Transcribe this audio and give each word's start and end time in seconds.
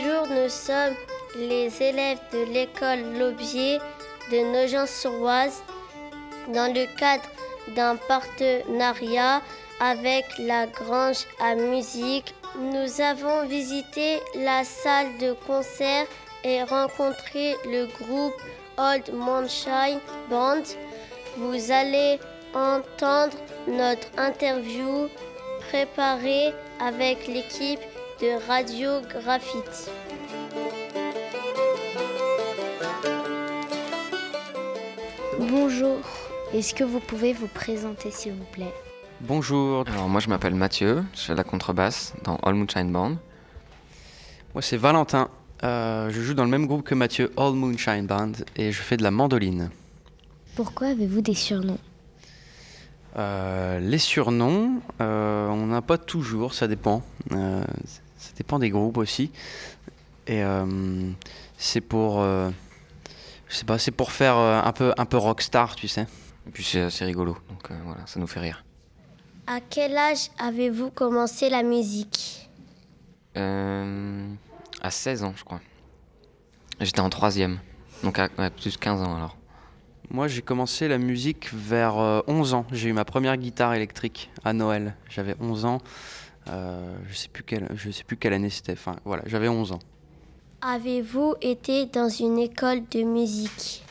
Bonjour, 0.00 0.28
nous 0.28 0.48
sommes 0.48 0.94
les 1.36 1.82
élèves 1.82 2.20
de 2.32 2.44
l'école 2.52 3.18
Laubier 3.18 3.78
de 4.30 4.52
Nogent-sur-Oise 4.52 5.62
dans 6.54 6.72
le 6.72 6.86
cadre 6.98 7.24
d'un 7.74 7.96
partenariat 7.96 9.40
avec 9.80 10.24
la 10.38 10.66
Grange 10.66 11.24
à 11.40 11.54
musique. 11.54 12.34
Nous 12.58 13.00
avons 13.00 13.46
visité 13.46 14.20
la 14.36 14.62
salle 14.62 15.18
de 15.18 15.32
concert 15.46 16.06
et 16.44 16.62
rencontré 16.62 17.56
le 17.64 17.86
groupe 17.86 18.40
Old 18.76 19.12
Moonshine 19.12 20.00
Band. 20.30 20.62
Vous 21.38 21.72
allez 21.72 22.20
entendre 22.54 23.36
notre 23.66 24.06
interview 24.16 25.08
préparée 25.70 26.52
avec 26.80 27.26
l'équipe 27.26 27.80
de 28.20 28.46
Radio 28.48 29.00
Graphite. 29.08 29.90
Bonjour, 35.38 35.98
est-ce 36.52 36.74
que 36.74 36.84
vous 36.84 37.00
pouvez 37.00 37.32
vous 37.32 37.46
présenter 37.46 38.10
s'il 38.10 38.32
vous 38.32 38.44
plaît? 38.52 38.72
Bonjour, 39.20 39.84
Alors 39.88 40.08
moi 40.08 40.20
je 40.20 40.28
m'appelle 40.28 40.54
Mathieu, 40.54 41.04
je 41.14 41.20
fais 41.20 41.34
la 41.34 41.44
contrebasse 41.44 42.14
dans 42.24 42.36
All 42.36 42.54
Moonshine 42.54 42.92
Band. 42.92 43.16
moi 44.54 44.62
c'est 44.62 44.76
Valentin. 44.76 45.28
Euh, 45.64 46.10
je 46.10 46.20
joue 46.20 46.34
dans 46.34 46.44
le 46.44 46.50
même 46.50 46.66
groupe 46.66 46.84
que 46.84 46.94
Mathieu, 46.94 47.32
All 47.36 47.52
Moonshine 47.52 48.06
Band, 48.06 48.32
et 48.56 48.70
je 48.70 48.80
fais 48.80 48.96
de 48.96 49.02
la 49.02 49.10
mandoline. 49.10 49.70
Pourquoi 50.54 50.88
avez-vous 50.88 51.20
des 51.20 51.34
surnoms? 51.34 51.78
Euh, 53.16 53.80
les 53.80 53.98
surnoms, 53.98 54.80
euh, 55.00 55.48
on 55.48 55.66
n'a 55.66 55.82
pas 55.82 55.98
toujours, 55.98 56.54
ça 56.54 56.68
dépend. 56.68 57.02
Ça 58.18 58.32
dépend 58.36 58.58
des 58.58 58.70
groupes 58.70 58.98
aussi. 58.98 59.30
Et 60.26 60.42
euh, 60.42 61.10
c'est 61.56 61.80
pour, 61.80 62.20
euh, 62.20 62.50
je 63.48 63.56
sais 63.56 63.64
pas, 63.64 63.78
c'est 63.78 63.90
pour 63.92 64.12
faire 64.12 64.36
euh, 64.36 64.60
un 64.62 64.72
peu, 64.72 64.92
un 64.98 65.06
peu 65.06 65.16
rockstar, 65.16 65.74
tu 65.76 65.88
sais. 65.88 66.06
Et 66.46 66.50
puis 66.50 66.64
c'est 66.64 66.82
assez 66.82 67.04
rigolo, 67.04 67.36
donc 67.48 67.70
euh, 67.70 67.74
voilà, 67.84 68.06
ça 68.06 68.20
nous 68.20 68.26
fait 68.26 68.40
rire. 68.40 68.64
À 69.46 69.60
quel 69.60 69.96
âge 69.96 70.30
avez-vous 70.38 70.90
commencé 70.90 71.48
la 71.48 71.62
musique? 71.62 72.50
Euh, 73.36 74.26
à 74.82 74.90
16 74.90 75.24
ans 75.24 75.32
je 75.36 75.44
crois. 75.44 75.60
J'étais 76.80 77.00
en 77.00 77.08
troisième, 77.10 77.58
donc 78.02 78.18
à 78.18 78.28
ouais, 78.38 78.50
plus 78.50 78.74
de 78.74 78.78
15 78.78 79.00
ans 79.02 79.16
alors. 79.16 79.36
Moi, 80.10 80.26
j'ai 80.26 80.40
commencé 80.40 80.88
la 80.88 80.96
musique 80.96 81.52
vers 81.52 81.98
euh, 81.98 82.22
11 82.28 82.54
ans. 82.54 82.64
J'ai 82.72 82.88
eu 82.88 82.94
ma 82.94 83.04
première 83.04 83.36
guitare 83.36 83.74
électrique 83.74 84.30
à 84.42 84.54
Noël. 84.54 84.94
J'avais 85.10 85.34
11 85.38 85.66
ans. 85.66 85.82
Euh, 86.48 86.96
je 87.08 87.14
sais 87.14 87.28
plus 87.28 87.42
quelle, 87.42 87.68
je 87.74 87.90
sais 87.90 88.04
plus 88.04 88.16
quelle 88.16 88.32
année 88.32 88.50
c'était. 88.50 88.72
Enfin, 88.72 88.96
voilà, 89.04 89.22
j'avais 89.26 89.48
11 89.48 89.72
ans. 89.72 89.78
Avez-vous 90.62 91.36
été 91.40 91.86
dans 91.86 92.08
une 92.08 92.38
école 92.38 92.88
de 92.90 93.02
musique? 93.02 93.84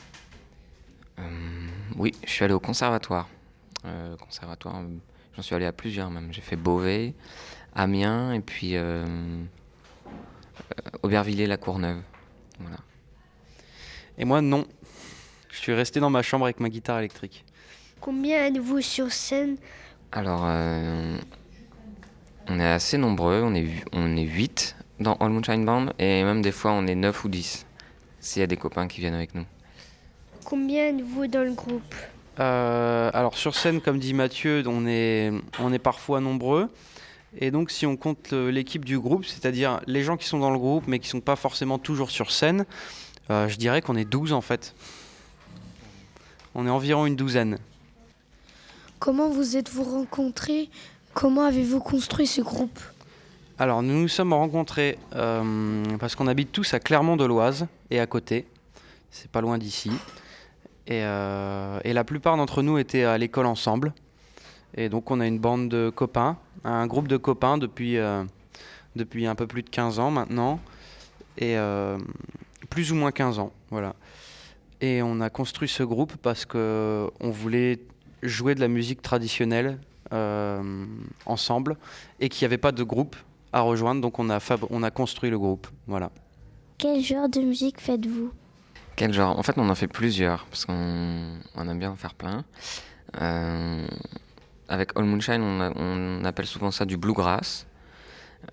Euh, 1.18 1.22
oui, 1.96 2.14
je 2.24 2.30
suis 2.30 2.44
allé 2.44 2.54
au 2.54 2.60
conservatoire. 2.60 3.28
Euh, 3.84 4.16
conservatoire, 4.16 4.82
j'en 5.34 5.42
suis 5.42 5.54
allé 5.54 5.66
à 5.66 5.72
plusieurs 5.72 6.10
même. 6.10 6.32
J'ai 6.32 6.42
fait 6.42 6.56
Beauvais, 6.56 7.14
Amiens 7.74 8.32
et 8.32 8.40
puis 8.40 8.76
Aubervilliers-la 11.02 11.56
Courneuve. 11.56 12.02
Voilà. 12.58 12.78
Et 14.18 14.24
moi, 14.24 14.40
non. 14.40 14.66
Je 15.50 15.58
suis 15.58 15.72
resté 15.72 16.00
dans 16.00 16.10
ma 16.10 16.22
chambre 16.22 16.44
avec 16.44 16.60
ma 16.60 16.68
guitare 16.68 16.98
électrique. 16.98 17.44
Combien 18.00 18.46
êtes-vous 18.46 18.80
sur 18.80 19.10
scène? 19.10 19.56
Alors, 20.12 20.42
euh, 20.44 21.18
on 22.48 22.60
est 22.60 22.66
assez 22.66 22.98
nombreux, 22.98 23.42
on 23.42 23.54
est, 23.54 23.68
on 23.92 24.16
est 24.16 24.22
8 24.22 24.76
dans 25.00 25.14
All 25.14 25.30
Moonshine 25.30 25.64
Band, 25.64 25.86
et 25.98 26.22
même 26.24 26.42
des 26.42 26.52
fois 26.52 26.72
on 26.72 26.86
est 26.86 26.94
9 26.94 27.24
ou 27.24 27.28
10, 27.28 27.66
s'il 28.20 28.40
y 28.40 28.42
a 28.42 28.46
des 28.46 28.56
copains 28.56 28.88
qui 28.88 29.00
viennent 29.00 29.14
avec 29.14 29.34
nous. 29.34 29.44
Combien 30.44 30.88
êtes-vous 30.88 31.26
dans 31.26 31.44
le 31.44 31.52
groupe? 31.52 31.94
Euh, 32.40 33.10
alors 33.12 33.36
sur 33.36 33.54
scène, 33.54 33.80
comme 33.80 33.98
dit 33.98 34.14
Mathieu, 34.14 34.62
on 34.66 34.86
est, 34.86 35.32
on 35.58 35.72
est 35.72 35.78
parfois 35.78 36.20
nombreux. 36.20 36.68
Et 37.38 37.50
donc 37.50 37.70
si 37.70 37.84
on 37.84 37.96
compte 37.96 38.32
l'équipe 38.32 38.84
du 38.84 38.98
groupe, 38.98 39.24
c'est-à-dire 39.24 39.80
les 39.86 40.02
gens 40.02 40.16
qui 40.16 40.26
sont 40.26 40.38
dans 40.38 40.50
le 40.50 40.58
groupe 40.58 40.84
mais 40.86 40.98
qui 40.98 41.08
sont 41.08 41.20
pas 41.20 41.36
forcément 41.36 41.78
toujours 41.78 42.10
sur 42.10 42.30
scène, 42.30 42.64
euh, 43.30 43.48
je 43.48 43.56
dirais 43.56 43.82
qu'on 43.82 43.96
est 43.96 44.06
12 44.06 44.32
en 44.32 44.40
fait. 44.40 44.74
On 46.54 46.66
est 46.66 46.70
environ 46.70 47.06
une 47.06 47.16
douzaine. 47.16 47.58
Comment 48.98 49.28
vous 49.28 49.56
êtes-vous 49.56 49.84
rencontrés? 49.84 50.70
Comment 51.20 51.46
avez-vous 51.46 51.80
construit 51.80 52.28
ce 52.28 52.40
groupe? 52.42 52.78
Alors 53.58 53.82
nous 53.82 54.02
nous 54.02 54.06
sommes 54.06 54.32
rencontrés 54.32 54.96
euh, 55.16 55.82
parce 55.98 56.14
qu'on 56.14 56.28
habite 56.28 56.52
tous 56.52 56.74
à 56.74 56.78
Clermont-de-Loise 56.78 57.66
et 57.90 57.98
à 57.98 58.06
côté. 58.06 58.46
C'est 59.10 59.28
pas 59.28 59.40
loin 59.40 59.58
d'ici. 59.58 59.90
Et, 60.86 61.02
euh, 61.02 61.80
et 61.82 61.92
la 61.92 62.04
plupart 62.04 62.36
d'entre 62.36 62.62
nous 62.62 62.78
étaient 62.78 63.02
à 63.02 63.18
l'école 63.18 63.46
ensemble. 63.46 63.94
Et 64.76 64.88
donc 64.88 65.10
on 65.10 65.18
a 65.18 65.26
une 65.26 65.40
bande 65.40 65.68
de 65.68 65.90
copains, 65.90 66.38
un 66.62 66.86
groupe 66.86 67.08
de 67.08 67.16
copains 67.16 67.58
depuis, 67.58 67.96
euh, 67.96 68.22
depuis 68.94 69.26
un 69.26 69.34
peu 69.34 69.48
plus 69.48 69.64
de 69.64 69.70
15 69.70 69.98
ans 69.98 70.12
maintenant. 70.12 70.60
Et 71.38 71.56
plus 72.70 72.92
ou 72.92 72.94
moins 72.94 73.10
15 73.10 73.40
ans, 73.40 73.50
voilà. 73.70 73.96
Et 74.80 75.02
on 75.02 75.20
a 75.20 75.30
construit 75.30 75.68
ce 75.68 75.82
groupe 75.82 76.14
parce 76.22 76.44
que 76.44 77.10
on 77.18 77.30
voulait 77.30 77.80
jouer 78.22 78.54
de 78.54 78.60
la 78.60 78.68
musique 78.68 79.02
traditionnelle 79.02 79.80
ensemble 81.26 81.76
et 82.20 82.28
qu'il 82.28 82.44
n'y 82.44 82.46
avait 82.46 82.58
pas 82.58 82.72
de 82.72 82.82
groupe 82.82 83.16
à 83.52 83.60
rejoindre, 83.60 84.00
donc 84.00 84.18
on 84.18 84.28
a, 84.30 84.40
fab- 84.40 84.66
on 84.70 84.82
a 84.82 84.90
construit 84.90 85.30
le 85.30 85.38
groupe. 85.38 85.66
Voilà. 85.86 86.10
Quel 86.76 87.02
genre 87.02 87.28
de 87.28 87.40
musique 87.40 87.80
faites-vous? 87.80 88.30
Quel 88.96 89.12
genre? 89.12 89.38
En 89.38 89.42
fait, 89.42 89.56
on 89.56 89.68
en 89.68 89.74
fait 89.74 89.88
plusieurs, 89.88 90.44
parce 90.46 90.64
qu'on 90.64 91.38
on 91.54 91.68
aime 91.68 91.78
bien 91.78 91.90
en 91.90 91.96
faire 91.96 92.14
plein. 92.14 92.44
Euh, 93.20 93.86
avec 94.68 94.90
All 94.96 95.04
Moonshine, 95.04 95.40
on, 95.40 95.60
a- 95.60 95.72
on 95.76 96.24
appelle 96.24 96.46
souvent 96.46 96.70
ça 96.70 96.84
du 96.84 96.96
bluegrass. 96.96 97.66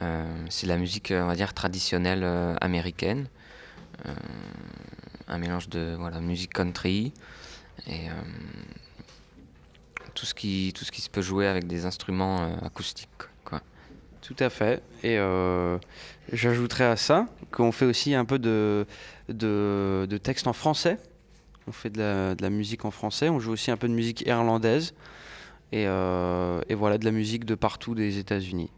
Euh, 0.01 0.45
c'est 0.49 0.67
la 0.67 0.77
musique, 0.77 1.11
euh, 1.11 1.23
on 1.23 1.27
va 1.27 1.35
dire, 1.35 1.53
traditionnelle 1.53 2.23
euh, 2.23 2.55
américaine. 2.61 3.27
Euh, 4.07 4.13
un 5.27 5.38
mélange 5.38 5.69
de 5.69 5.95
voilà, 5.99 6.19
musique 6.19 6.53
country 6.53 7.13
et 7.88 8.09
euh, 8.09 8.13
tout, 10.15 10.25
ce 10.25 10.33
qui, 10.33 10.73
tout 10.75 10.83
ce 10.83 10.91
qui 10.91 11.01
se 11.01 11.09
peut 11.09 11.21
jouer 11.21 11.47
avec 11.47 11.67
des 11.67 11.85
instruments 11.85 12.41
euh, 12.41 12.55
acoustiques. 12.65 13.09
Quoi. 13.43 13.61
Tout 14.21 14.35
à 14.39 14.49
fait. 14.49 14.81
Et 15.03 15.17
euh, 15.19 15.77
j'ajouterais 16.31 16.85
à 16.85 16.95
ça 16.95 17.27
qu'on 17.51 17.71
fait 17.71 17.85
aussi 17.85 18.15
un 18.15 18.25
peu 18.25 18.39
de, 18.39 18.87
de, 19.29 20.07
en 20.45 20.53
français. 20.53 20.97
On 21.67 21.71
fait 21.71 21.89
de 21.91 21.99
la, 21.99 22.35
de 22.35 22.41
la 22.41 22.49
musique 22.49 22.85
en 22.85 22.91
français. 22.91 23.29
On 23.29 23.39
joue 23.39 23.51
aussi 23.51 23.69
un 23.69 23.77
peu 23.77 23.87
de 23.87 23.93
musique 23.93 24.21
irlandaise. 24.21 24.93
Et, 25.71 25.85
euh, 25.87 26.61
et 26.69 26.75
voilà, 26.75 26.97
de 26.97 27.05
la 27.05 27.11
musique 27.11 27.45
de 27.45 27.55
partout 27.55 27.95
des 27.95 28.17
États-Unis. 28.17 28.71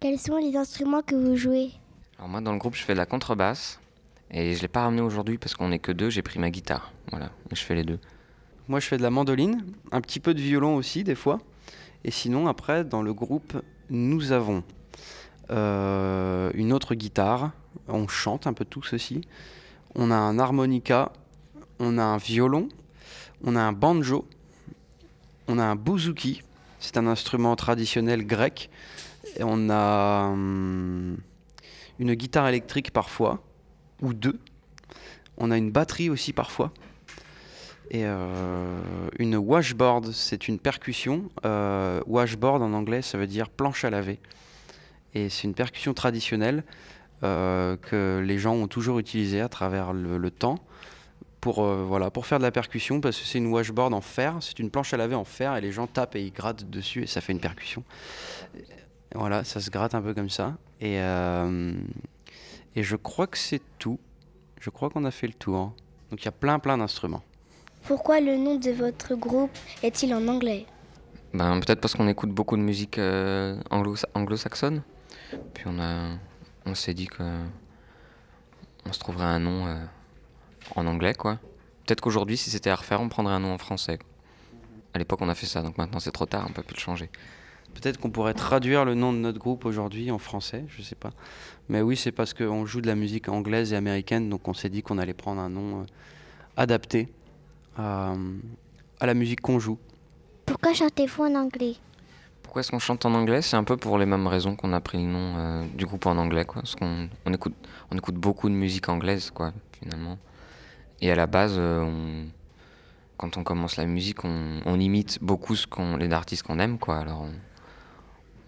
Quels 0.00 0.18
sont 0.18 0.36
les 0.36 0.56
instruments 0.56 1.02
que 1.02 1.14
vous 1.14 1.36
jouez? 1.36 1.70
Alors 2.18 2.28
moi 2.28 2.40
dans 2.40 2.52
le 2.52 2.58
groupe 2.58 2.74
je 2.74 2.82
fais 2.82 2.94
de 2.94 2.98
la 2.98 3.06
contrebasse 3.06 3.78
et 4.30 4.54
je 4.54 4.62
l'ai 4.62 4.68
pas 4.68 4.82
ramené 4.82 5.02
aujourd'hui 5.02 5.36
parce 5.36 5.54
qu'on 5.54 5.70
est 5.72 5.78
que 5.78 5.92
deux, 5.92 6.10
j'ai 6.10 6.22
pris 6.22 6.38
ma 6.38 6.50
guitare. 6.50 6.92
Voilà, 7.10 7.26
et 7.50 7.54
je 7.54 7.62
fais 7.62 7.74
les 7.74 7.84
deux. 7.84 7.98
Moi, 8.68 8.80
je 8.80 8.86
fais 8.86 8.96
de 8.96 9.02
la 9.02 9.10
mandoline, 9.10 9.64
un 9.92 10.00
petit 10.00 10.18
peu 10.18 10.34
de 10.34 10.40
violon 10.40 10.74
aussi, 10.74 11.04
des 11.04 11.14
fois. 11.14 11.38
Et 12.04 12.10
sinon, 12.10 12.48
après, 12.48 12.84
dans 12.84 13.02
le 13.02 13.14
groupe, 13.14 13.62
nous 13.90 14.32
avons 14.32 14.64
euh, 15.50 16.50
une 16.54 16.72
autre 16.72 16.96
guitare. 16.96 17.52
On 17.86 18.08
chante 18.08 18.48
un 18.48 18.52
peu 18.52 18.64
tous 18.64 18.92
aussi. 18.92 19.20
On 19.94 20.10
a 20.10 20.16
un 20.16 20.38
harmonica. 20.40 21.12
On 21.78 21.96
a 21.96 22.02
un 22.02 22.16
violon. 22.16 22.68
On 23.44 23.54
a 23.54 23.60
un 23.60 23.72
banjo. 23.72 24.26
On 25.46 25.58
a 25.58 25.64
un 25.64 25.76
bouzouki. 25.76 26.42
C'est 26.80 26.96
un 26.96 27.06
instrument 27.06 27.54
traditionnel 27.54 28.26
grec. 28.26 28.68
Et 29.36 29.44
on 29.44 29.70
a 29.70 30.28
hum, 30.32 31.18
une 31.98 32.14
guitare 32.14 32.48
électrique 32.48 32.90
parfois, 32.90 33.42
ou 34.02 34.12
deux. 34.12 34.38
On 35.38 35.50
a 35.50 35.56
une 35.56 35.70
batterie 35.70 36.10
aussi 36.10 36.32
parfois. 36.32 36.72
Et 37.90 38.02
euh, 38.04 38.80
une 39.18 39.36
washboard, 39.36 40.10
c'est 40.12 40.48
une 40.48 40.58
percussion. 40.58 41.30
Euh, 41.44 42.00
washboard 42.06 42.62
en 42.62 42.72
anglais, 42.72 43.02
ça 43.02 43.16
veut 43.16 43.26
dire 43.26 43.48
planche 43.48 43.84
à 43.84 43.90
laver. 43.90 44.18
Et 45.14 45.28
c'est 45.28 45.44
une 45.44 45.54
percussion 45.54 45.94
traditionnelle 45.94 46.64
euh, 47.22 47.76
que 47.76 48.22
les 48.24 48.38
gens 48.38 48.54
ont 48.54 48.66
toujours 48.66 48.98
utilisée 48.98 49.40
à 49.40 49.48
travers 49.48 49.92
le, 49.92 50.30
temps 50.30 50.58
pour, 51.40 51.64
voilà, 51.64 52.10
pour 52.10 52.26
faire 52.26 52.38
de 52.38 52.42
la 52.42 52.50
percussion, 52.50 53.00
parce 53.00 53.18
que 53.18 53.24
c'est 53.24 53.38
une 53.38 53.46
washboard 53.46 53.94
en 53.94 54.00
fer, 54.00 54.36
c'est 54.40 54.58
une 54.58 54.70
planche 54.70 54.92
à 54.92 54.96
laver 54.96 55.14
en 55.14 55.24
fer, 55.24 55.56
et 55.56 55.60
les 55.60 55.70
gens 55.70 55.86
tapent 55.86 56.16
et 56.16 56.22
ils 56.22 56.32
grattent 56.32 56.68
dessus, 56.68 57.04
et 57.04 57.06
ça 57.06 57.20
fait 57.20 57.32
une 57.32 57.40
percussion. 57.40 57.84
Voilà, 59.14 59.44
ça 59.44 59.60
se 59.60 59.70
gratte 59.70 59.94
un 59.94 60.02
peu 60.02 60.12
comme 60.12 60.28
ça. 60.28 60.56
Et, 60.80 60.96
et 60.96 62.82
je 62.82 62.96
crois 62.96 63.28
que 63.28 63.38
c'est 63.38 63.62
tout. 63.78 64.00
Je 64.60 64.70
crois 64.70 64.90
qu'on 64.90 65.04
a 65.04 65.12
fait 65.12 65.28
le 65.28 65.34
tour. 65.34 65.72
Donc 66.10 66.20
il 66.22 66.24
y 66.24 66.28
a 66.28 66.32
plein 66.32 66.58
plein 66.58 66.76
d'instruments. 66.76 67.22
Pourquoi 67.86 68.20
le 68.20 68.36
nom 68.36 68.56
de 68.56 68.70
votre 68.70 69.14
groupe 69.14 69.50
est-il 69.82 70.12
en 70.14 70.26
anglais 70.28 70.66
Ben, 71.34 71.60
peut-être 71.60 71.80
parce 71.80 71.94
qu'on 71.94 72.08
écoute 72.08 72.30
beaucoup 72.30 72.56
de 72.56 72.62
musique 72.62 72.98
euh, 72.98 73.60
anglo- 73.70 73.96
anglo-saxonne. 74.14 74.82
Puis 75.54 75.64
on, 75.66 75.78
a, 75.78 76.16
on 76.64 76.74
s'est 76.74 76.94
dit 76.94 77.06
que 77.06 77.22
on 78.88 78.92
se 78.92 78.98
trouverait 78.98 79.24
un 79.26 79.38
nom 79.40 79.66
euh, 79.66 79.76
en 80.74 80.86
anglais, 80.86 81.14
quoi. 81.14 81.38
Peut-être 81.86 82.00
qu'aujourd'hui, 82.00 82.36
si 82.36 82.50
c'était 82.50 82.70
à 82.70 82.76
refaire, 82.76 83.00
on 83.00 83.08
prendrait 83.08 83.34
un 83.34 83.40
nom 83.40 83.52
en 83.52 83.58
français. 83.58 83.98
À 84.94 84.98
l'époque, 84.98 85.20
on 85.22 85.28
a 85.28 85.34
fait 85.34 85.46
ça, 85.46 85.62
donc 85.62 85.76
maintenant 85.78 86.00
c'est 86.00 86.12
trop 86.12 86.26
tard, 86.26 86.46
on 86.48 86.52
peut 86.52 86.62
plus 86.62 86.76
le 86.76 86.80
changer. 86.80 87.10
Peut-être 87.74 87.98
qu'on 88.00 88.10
pourrait 88.10 88.34
traduire 88.34 88.84
le 88.84 88.94
nom 88.94 89.12
de 89.12 89.18
notre 89.18 89.38
groupe 89.38 89.64
aujourd'hui 89.66 90.10
en 90.10 90.18
français, 90.18 90.64
je 90.68 90.82
sais 90.82 90.94
pas. 90.94 91.10
Mais 91.68 91.82
oui, 91.82 91.96
c'est 91.96 92.12
parce 92.12 92.32
qu'on 92.32 92.64
joue 92.64 92.80
de 92.80 92.86
la 92.86 92.94
musique 92.94 93.28
anglaise 93.28 93.72
et 93.72 93.76
américaine, 93.76 94.30
donc 94.30 94.48
on 94.48 94.54
s'est 94.54 94.70
dit 94.70 94.82
qu'on 94.82 94.98
allait 94.98 95.12
prendre 95.14 95.40
un 95.40 95.50
nom 95.50 95.82
euh, 95.82 95.84
adapté 96.56 97.12
à, 97.78 98.14
à 99.00 99.06
la 99.06 99.14
musique 99.14 99.40
qu'on 99.40 99.58
joue. 99.58 99.78
Pourquoi 100.44 100.72
chantez-vous 100.74 101.24
en 101.24 101.34
anglais? 101.34 101.74
Pourquoi 102.42 102.60
est-ce 102.60 102.70
qu'on 102.70 102.78
chante 102.78 103.04
en 103.04 103.14
anglais? 103.14 103.42
C'est 103.42 103.56
un 103.56 103.64
peu 103.64 103.76
pour 103.76 103.98
les 103.98 104.06
mêmes 104.06 104.26
raisons 104.26 104.54
qu'on 104.56 104.72
a 104.72 104.80
pris 104.80 104.98
le 104.98 105.04
nom 105.04 105.34
euh, 105.36 105.64
du 105.74 105.84
groupe 105.84 106.06
en 106.06 106.16
anglais, 106.16 106.44
quoi. 106.44 106.62
Parce 106.62 106.74
qu'on 106.76 107.08
on 107.26 107.32
écoute, 107.32 107.54
on 107.90 107.96
écoute 107.96 108.14
beaucoup 108.14 108.48
de 108.48 108.54
musique 108.54 108.88
anglaise, 108.88 109.30
quoi, 109.30 109.52
finalement. 109.80 110.16
Et 111.00 111.10
à 111.10 111.14
la 111.16 111.26
base, 111.26 111.54
euh, 111.58 111.82
on- 111.82 112.26
quand 113.18 113.36
on 113.36 113.44
commence 113.44 113.76
la 113.76 113.86
musique, 113.86 114.24
on, 114.24 114.60
on 114.64 114.78
imite 114.78 115.18
beaucoup 115.22 115.56
ce 115.56 115.66
qu'on, 115.66 115.96
les 115.96 116.10
artistes 116.12 116.42
qu'on 116.44 116.58
aime, 116.58 116.78
quoi. 116.78 116.98
Alors 116.98 117.22
on, 117.22 117.32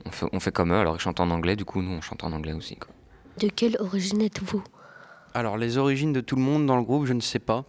on 0.06 0.10
fait, 0.10 0.26
on 0.32 0.40
fait 0.40 0.52
comme 0.52 0.72
eux. 0.72 0.78
Alors 0.78 0.96
ils 0.96 1.00
chantent 1.00 1.20
en 1.20 1.30
anglais, 1.30 1.56
du 1.56 1.64
coup 1.64 1.82
nous 1.82 1.90
on 1.92 2.00
chante 2.00 2.22
en 2.25 2.32
anglais 2.32 2.52
aussi, 2.52 2.76
quoi. 2.76 2.90
De 3.40 3.48
quelle 3.48 3.76
origine 3.80 4.20
êtes-vous? 4.22 4.62
Alors, 5.34 5.56
les 5.58 5.76
origines 5.78 6.12
de 6.12 6.20
tout 6.20 6.34
le 6.34 6.42
monde 6.42 6.66
dans 6.66 6.76
le 6.76 6.82
groupe, 6.82 7.04
je 7.04 7.12
ne 7.12 7.20
sais 7.20 7.38
pas. 7.38 7.64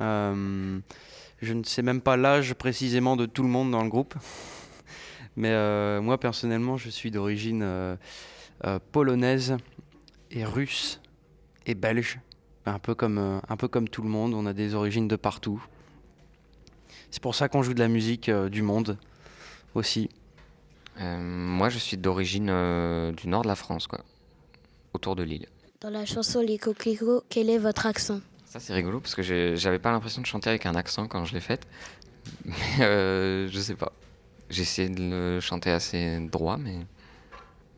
Euh, 0.00 0.78
je 1.42 1.52
ne 1.52 1.62
sais 1.64 1.82
même 1.82 2.00
pas 2.00 2.16
l'âge 2.16 2.54
précisément 2.54 3.16
de 3.16 3.26
tout 3.26 3.42
le 3.42 3.48
monde 3.48 3.70
dans 3.70 3.82
le 3.82 3.88
groupe. 3.90 4.14
Mais 5.36 5.50
euh, 5.50 6.00
moi, 6.00 6.18
personnellement, 6.18 6.76
je 6.76 6.88
suis 6.90 7.10
d'origine 7.10 7.62
euh, 7.62 7.96
euh, 8.64 8.78
polonaise 8.92 9.56
et 10.30 10.44
russe 10.44 11.00
et 11.66 11.74
belge. 11.74 12.20
Un 12.66 12.78
peu, 12.78 12.94
comme, 12.94 13.18
euh, 13.18 13.38
un 13.48 13.56
peu 13.56 13.68
comme 13.68 13.88
tout 13.88 14.02
le 14.02 14.08
monde, 14.08 14.32
on 14.32 14.46
a 14.46 14.52
des 14.52 14.74
origines 14.74 15.08
de 15.08 15.16
partout. 15.16 15.62
C'est 17.10 17.22
pour 17.22 17.34
ça 17.34 17.48
qu'on 17.48 17.62
joue 17.62 17.74
de 17.74 17.78
la 17.80 17.88
musique 17.88 18.28
euh, 18.28 18.48
du 18.48 18.62
monde 18.62 18.96
aussi. 19.74 20.08
Euh, 21.00 21.18
moi 21.20 21.68
je 21.68 21.78
suis 21.78 21.96
d'origine 21.96 22.48
euh, 22.50 23.12
du 23.12 23.28
nord 23.28 23.42
de 23.42 23.48
la 23.48 23.56
France, 23.56 23.86
quoi. 23.86 24.00
Autour 24.94 25.16
de 25.16 25.24
Lille. 25.24 25.46
Dans 25.80 25.90
la 25.90 26.06
chanson 26.06 26.40
Les 26.40 26.58
Coquelicots, 26.58 27.22
quel 27.28 27.50
est 27.50 27.58
votre 27.58 27.86
accent? 27.86 28.20
Ça 28.54 28.60
c'est 28.60 28.72
rigolo 28.72 29.00
parce 29.00 29.16
que 29.16 29.22
j'avais 29.56 29.80
pas 29.80 29.90
l'impression 29.90 30.22
de 30.22 30.26
chanter 30.26 30.48
avec 30.48 30.64
un 30.64 30.76
accent 30.76 31.08
quand 31.08 31.24
je 31.24 31.34
l'ai 31.34 31.40
faite. 31.40 31.66
Mais 32.44 32.54
euh, 32.84 33.48
je 33.48 33.58
sais 33.58 33.74
pas. 33.74 33.90
J'ai 34.48 34.62
essayé 34.62 34.88
de 34.88 35.10
le 35.10 35.40
chanter 35.40 35.72
assez 35.72 36.20
droit, 36.30 36.56
mais 36.56 36.76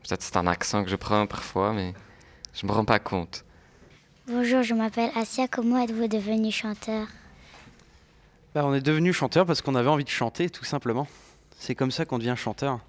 peut-être 0.03 0.21
c'est 0.21 0.37
un 0.37 0.45
accent 0.45 0.83
que 0.83 0.91
je 0.91 0.95
prends 0.95 1.25
parfois, 1.25 1.73
mais 1.73 1.95
je 2.53 2.67
me 2.67 2.71
rends 2.71 2.85
pas 2.85 2.99
compte. 2.99 3.43
Bonjour, 4.27 4.61
je 4.61 4.75
m'appelle 4.75 5.09
Asia. 5.15 5.47
Comment 5.47 5.81
êtes-vous 5.81 6.07
devenu 6.07 6.51
chanteur? 6.51 7.07
Bah, 8.53 8.63
on 8.63 8.75
est 8.75 8.81
devenu 8.81 9.13
chanteur 9.13 9.47
parce 9.47 9.63
qu'on 9.63 9.73
avait 9.73 9.89
envie 9.89 10.03
de 10.03 10.09
chanter, 10.09 10.47
tout 10.47 10.65
simplement. 10.65 11.07
C'est 11.57 11.73
comme 11.73 11.89
ça 11.89 12.05
qu'on 12.05 12.19
devient 12.19 12.35
chanteur. 12.37 12.81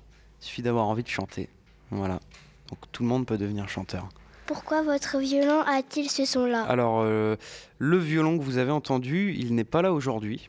Il 0.42 0.44
suffit 0.44 0.62
d'avoir 0.62 0.88
envie 0.88 1.04
de 1.04 1.08
chanter. 1.08 1.48
Voilà. 1.90 2.20
Donc 2.68 2.80
tout 2.92 3.02
le 3.02 3.08
monde 3.08 3.24
peut 3.24 3.38
devenir 3.38 3.66
chanteur. 3.70 4.10
Pourquoi 4.48 4.80
votre 4.80 5.18
violon 5.18 5.60
a-t-il 5.60 6.08
ce 6.08 6.24
son-là 6.24 6.62
Alors, 6.62 7.02
euh, 7.02 7.36
le 7.76 7.98
violon 7.98 8.38
que 8.38 8.42
vous 8.42 8.56
avez 8.56 8.70
entendu, 8.70 9.34
il 9.38 9.54
n'est 9.54 9.62
pas 9.62 9.82
là 9.82 9.92
aujourd'hui. 9.92 10.48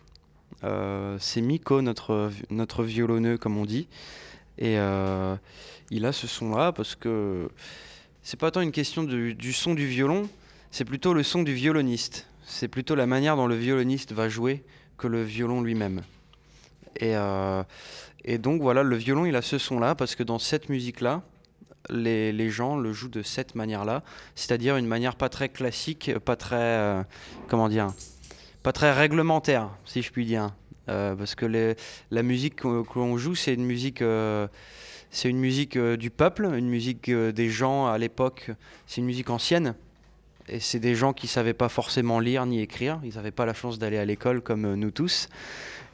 Euh, 0.63 1.17
c'est 1.19 1.41
Miko, 1.41 1.81
notre, 1.81 2.31
notre 2.49 2.83
violonneux, 2.83 3.37
comme 3.37 3.57
on 3.57 3.65
dit. 3.65 3.89
Et 4.57 4.79
euh, 4.79 5.35
il 5.91 6.05
a 6.05 6.13
ce 6.13 6.27
son-là 6.27 6.71
parce 6.71 6.95
que 6.95 7.49
c'est 8.23 8.39
pas 8.39 8.51
tant 8.51 8.61
une 8.61 8.71
question 8.71 9.03
du, 9.03 9.51
son 9.51 9.73
du 9.73 9.85
violon, 9.85 10.29
c'est 10.71 10.85
plutôt 10.85 11.13
le 11.13 11.21
son 11.21 11.43
du 11.43 11.53
violoniste. 11.53 12.25
C'est 12.45 12.69
plutôt 12.69 12.95
la 12.95 13.05
manière 13.05 13.35
dont 13.35 13.47
le 13.47 13.55
violoniste 13.55 14.13
va 14.13 14.29
jouer 14.29 14.63
que 14.97 15.07
le 15.07 15.23
violon 15.23 15.59
lui-même. 15.61 16.03
Et, 17.01 17.15
et 18.23 18.37
donc 18.37 18.61
voilà, 18.61 18.81
le 18.81 18.95
violon, 18.95 19.25
il 19.25 19.35
a 19.35 19.41
ce 19.41 19.57
son-là 19.57 19.93
parce 19.93 20.15
que 20.15 20.23
dans 20.23 20.39
cette 20.39 20.69
musique-là, 20.69 21.21
les, 21.89 22.49
gens 22.49 22.77
le 22.77 22.93
jouent 22.93 23.09
de 23.09 23.21
cette 23.21 23.55
manière-là, 23.55 24.03
c'est-à-dire 24.35 24.77
une 24.77 24.87
manière 24.87 25.15
pas 25.15 25.29
très 25.29 25.49
classique, 25.49 26.11
pas 26.19 26.35
très, 26.35 26.55
euh, 26.55 27.03
comment 27.47 27.69
dire, 27.69 27.87
pas 28.63 28.73
très 28.73 28.91
réglementaire, 28.91 29.69
si 29.85 30.01
je 30.01 30.11
puis 30.11 30.25
dire. 30.25 30.51
Euh, 30.89 31.15
parce 31.15 31.35
que 31.35 31.75
la 32.11 32.23
musique 32.23 32.55
que 32.55 32.83
l'on 32.95 33.17
joue, 33.17 33.35
c'est 33.35 33.53
une 33.53 33.65
musique, 33.65 34.01
euh, 34.01 34.47
c'est 35.11 35.29
une 35.29 35.39
musique 35.39 35.77
du 35.77 36.09
peuple, 36.09 36.45
une 36.45 36.67
musique 36.67 37.11
des 37.11 37.49
gens 37.49 37.87
à 37.87 37.97
l'époque. 37.97 38.51
C'est 38.87 39.01
une 39.01 39.07
musique 39.07 39.29
ancienne. 39.29 39.75
Et 40.47 40.59
c'est 40.59 40.79
des 40.79 40.95
gens 40.95 41.13
qui 41.13 41.27
savaient 41.27 41.53
pas 41.53 41.69
forcément 41.69 42.19
lire 42.19 42.45
ni 42.47 42.59
écrire. 42.59 42.99
Ils 43.03 43.15
n'avaient 43.15 43.29
pas 43.31 43.45
la 43.45 43.53
chance 43.53 43.77
d'aller 43.77 43.99
à 43.99 44.05
l'école 44.05 44.41
comme 44.41 44.73
nous 44.73 44.91
tous. 44.91 45.29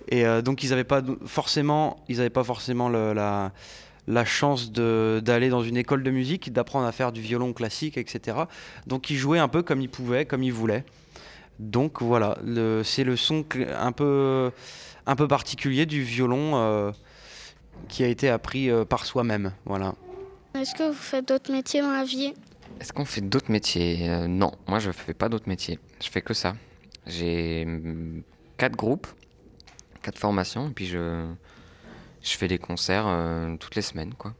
Et 0.07 0.23
donc 0.43 0.63
ils 0.63 0.69
n'avaient 0.69 0.85
pas 0.85 1.01
forcément, 1.25 1.97
ils 2.07 2.29
pas 2.29 2.43
forcément 2.43 2.87
le- 2.87 3.11
la, 3.13 3.51
la 4.07 4.25
chance 4.25 4.71
de- 4.71 5.21
d'aller 5.23 5.49
dans 5.49 5.63
une 5.63 5.77
école 5.77 6.03
de 6.03 6.11
musique, 6.11 6.51
d'apprendre 6.53 6.85
à 6.85 6.91
faire 6.91 7.11
du 7.11 7.21
violon 7.21 7.53
classique, 7.53 7.97
etc. 7.97 8.37
Donc 8.87 9.09
ils 9.09 9.15
jouaient 9.17 9.39
un 9.39 9.47
peu 9.47 9.63
comme 9.63 9.81
ils 9.81 9.89
pouvaient, 9.89 10.25
comme 10.25 10.43
ils 10.43 10.53
voulaient. 10.53 10.83
Donc 11.59 12.01
voilà, 12.01 12.37
c'est 12.83 13.03
le 13.03 13.15
son 13.15 13.45
un 13.79 13.91
peu, 13.91 14.51
un 15.05 15.15
peu 15.15 15.27
particulier 15.27 15.85
du 15.85 16.01
violon 16.01 16.51
euh, 16.55 16.91
qui 17.87 18.03
a 18.03 18.07
été 18.07 18.29
appris 18.29 18.69
euh, 18.69 18.83
par 18.85 19.05
soi-même. 19.05 19.53
Voilà. 19.65 19.95
Est-ce 20.53 20.75
que 20.75 20.83
vous 20.87 20.93
faites 20.93 21.27
d'autres 21.27 21.51
métiers 21.51 21.81
dans 21.81 21.91
la 21.91 22.03
vie? 22.03 22.33
Est-ce 22.79 22.91
qu'on 22.93 23.05
fait 23.05 23.21
d'autres 23.21 23.51
métiers? 23.51 24.09
Euh, 24.09 24.27
Non, 24.27 24.51
moi 24.67 24.79
je 24.79 24.91
fais 24.91 25.13
pas 25.13 25.29
d'autres 25.29 25.47
métiers. 25.47 25.79
Je 26.03 26.09
fais 26.09 26.21
que 26.21 26.33
ça. 26.33 26.55
J'ai 27.07 27.63
hum, 27.65 28.21
quatre 28.57 28.75
groupes, 28.75 29.07
quatre 30.01 30.17
formations, 30.19 30.67
et 30.67 30.71
puis 30.71 30.87
je, 30.87 31.25
je 32.25 32.37
fais 32.37 32.47
des 32.47 32.57
concerts 32.57 33.05
euh, 33.07 33.55
toutes 33.57 33.75
les 33.75 33.81
semaines, 33.81 34.13
quoi. 34.15 34.33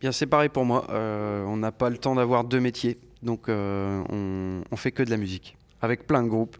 Bien, 0.00 0.12
c'est 0.12 0.26
pareil 0.26 0.48
pour 0.48 0.64
moi. 0.64 0.86
Euh, 0.90 1.44
on 1.44 1.56
n'a 1.56 1.72
pas 1.72 1.90
le 1.90 1.98
temps 1.98 2.14
d'avoir 2.14 2.44
deux 2.44 2.60
métiers, 2.60 2.98
donc 3.22 3.48
euh, 3.48 4.04
on, 4.08 4.62
on 4.70 4.76
fait 4.76 4.92
que 4.92 5.02
de 5.02 5.10
la 5.10 5.16
musique, 5.16 5.56
avec 5.82 6.06
plein 6.06 6.22
de 6.22 6.28
groupes, 6.28 6.56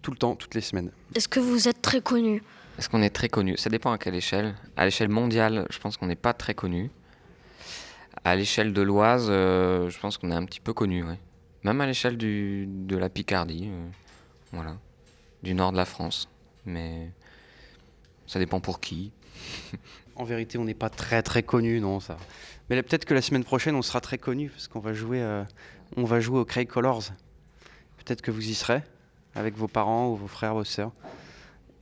tout 0.00 0.12
le 0.12 0.16
temps, 0.16 0.36
toutes 0.36 0.54
les 0.54 0.60
semaines. 0.60 0.92
Est-ce 1.14 1.28
que 1.28 1.40
vous 1.40 1.68
êtes 1.68 1.82
très 1.82 2.00
connu? 2.00 2.42
Est-ce 2.78 2.88
qu'on 2.88 3.02
est 3.02 3.10
très 3.10 3.28
connu? 3.28 3.56
Ça 3.56 3.68
dépend 3.68 3.90
à 3.90 3.98
quelle 3.98 4.14
échelle. 4.14 4.54
À 4.76 4.84
l'échelle 4.84 5.08
mondiale, 5.08 5.66
je 5.70 5.78
pense 5.80 5.96
qu'on 5.96 6.06
n'est 6.06 6.14
pas 6.14 6.32
très 6.32 6.54
connu. 6.54 6.90
À 8.24 8.36
l'échelle 8.36 8.72
de 8.72 8.82
l'Oise, 8.82 9.26
euh, 9.28 9.90
je 9.90 9.98
pense 9.98 10.16
qu'on 10.16 10.30
est 10.30 10.34
un 10.34 10.44
petit 10.44 10.60
peu 10.60 10.72
connu, 10.72 11.02
ouais. 11.02 11.18
Même 11.64 11.80
à 11.80 11.86
l'échelle 11.86 12.16
de 12.16 12.96
la 12.96 13.08
Picardie, 13.08 13.68
euh, 13.68 13.88
voilà, 14.52 14.76
du 15.42 15.54
nord 15.54 15.72
de 15.72 15.76
la 15.76 15.84
France. 15.84 16.28
Mais 16.64 17.10
ça 18.28 18.38
dépend 18.38 18.60
pour 18.60 18.78
qui. 18.78 19.10
En 20.16 20.24
vérité, 20.24 20.58
on 20.58 20.64
n'est 20.64 20.74
pas 20.74 20.90
très 20.90 21.22
très 21.22 21.42
connu, 21.42 21.80
non 21.80 22.00
ça. 22.00 22.16
Mais 22.70 22.82
peut-être 22.82 23.04
que 23.04 23.14
la 23.14 23.22
semaine 23.22 23.44
prochaine, 23.44 23.76
on 23.76 23.82
sera 23.82 24.00
très 24.00 24.18
connu 24.18 24.50
parce 24.50 24.66
qu'on 24.68 24.80
va 24.80 24.92
jouer, 24.92 25.22
euh, 25.22 25.44
va 25.96 26.20
jouer 26.20 26.40
au 26.40 26.44
Cray 26.44 26.66
Colors. 26.66 27.04
Peut-être 28.04 28.20
que 28.20 28.30
vous 28.30 28.48
y 28.48 28.54
serez 28.54 28.82
avec 29.34 29.56
vos 29.56 29.68
parents 29.68 30.08
ou 30.08 30.16
vos 30.16 30.26
frères, 30.26 30.54
vos 30.54 30.64
sœurs. 30.64 30.92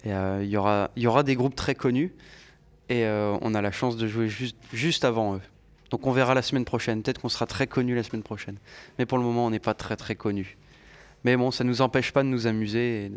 Et 0.04 0.12
euh, 0.12 0.44
il 0.44 0.50
y 0.50 0.56
aura, 0.56 0.90
y 0.96 1.06
aura 1.06 1.22
des 1.22 1.34
groupes 1.34 1.56
très 1.56 1.74
connus 1.74 2.12
et 2.88 3.04
euh, 3.04 3.36
on 3.40 3.54
a 3.54 3.62
la 3.62 3.72
chance 3.72 3.96
de 3.96 4.06
jouer 4.06 4.28
juste, 4.28 4.56
juste 4.72 5.04
avant 5.04 5.36
eux. 5.36 5.40
Donc 5.90 6.06
on 6.06 6.12
verra 6.12 6.34
la 6.34 6.42
semaine 6.42 6.64
prochaine. 6.64 7.02
Peut-être 7.02 7.20
qu'on 7.20 7.28
sera 7.28 7.46
très 7.46 7.66
connu 7.66 7.94
la 7.94 8.02
semaine 8.02 8.22
prochaine. 8.22 8.56
Mais 8.98 9.06
pour 9.06 9.18
le 9.18 9.24
moment, 9.24 9.46
on 9.46 9.50
n'est 9.50 9.58
pas 9.58 9.74
très 9.74 9.96
très 9.96 10.14
connu. 10.14 10.56
Mais 11.24 11.36
bon, 11.36 11.50
ça 11.50 11.64
ne 11.64 11.70
nous 11.70 11.80
empêche 11.80 12.12
pas 12.12 12.22
de 12.22 12.28
nous 12.28 12.46
amuser 12.46 13.10